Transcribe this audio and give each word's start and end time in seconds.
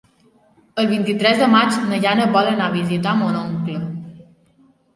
El 0.83 0.87
vint-i-tres 0.91 1.41
de 1.43 1.49
maig 1.57 1.77
na 1.91 2.01
Jana 2.07 2.27
vol 2.39 2.51
anar 2.55 2.71
a 2.73 2.77
visitar 2.79 3.15
mon 3.23 3.39
oncle. 3.45 3.79